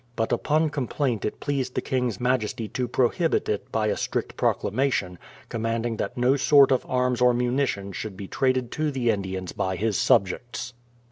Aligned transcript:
But 0.15 0.31
upon 0.31 0.71
complaint 0.71 1.25
it 1.25 1.39
pleased 1.39 1.75
the 1.75 1.79
king's 1.81 2.19
majesty 2.19 2.67
to 2.69 2.87
prohibit 2.87 3.47
it 3.47 3.71
by 3.71 3.85
a 3.85 3.95
strict 3.95 4.35
proclamation, 4.35 5.19
command 5.47 5.85
ing 5.85 5.97
that 5.97 6.17
no 6.17 6.37
sort 6.37 6.71
of 6.71 6.83
arms 6.89 7.21
or 7.21 7.35
munition 7.35 7.91
should 7.91 8.17
be 8.17 8.27
traded 8.27 8.71
to 8.71 8.89
the 8.89 9.11
Indians 9.11 9.51
by 9.51 9.75
his 9.75 9.97
subjects. 9.99 10.73